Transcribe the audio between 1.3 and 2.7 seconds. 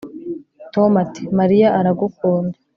Mariya aragukunda